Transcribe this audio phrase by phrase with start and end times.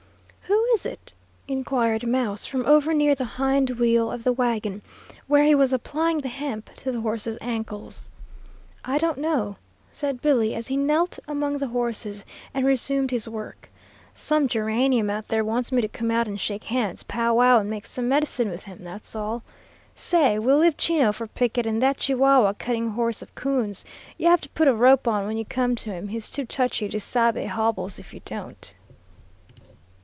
[0.45, 1.13] "Who is it?"
[1.49, 4.81] inquired "Mouse" from over near the hind wheel of the wagon,
[5.27, 8.09] where he was applying the hemp to the horses' ankles.
[8.83, 9.57] "I don't know,"
[9.91, 13.69] said Billy, as he knelt among the horses and resumed his work,
[14.13, 17.69] "some geranium out there wants me to come out and shake hands, pow wow, and
[17.69, 19.43] make some medicine with him; that's all.
[19.93, 23.85] Say, we'll leave Chino for picket, and that Chihuahua cutting horse of Coon's,
[24.17, 26.07] you have to put a rope on when you come to him.
[26.07, 28.73] He's too touchy to sabe hobbles if you don't."